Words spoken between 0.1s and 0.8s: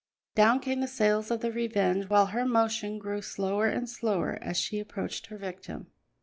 Down came